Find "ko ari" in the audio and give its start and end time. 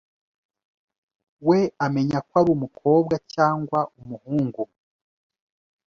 2.27-2.49